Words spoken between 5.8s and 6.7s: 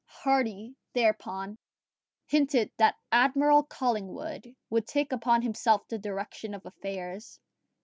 the direction of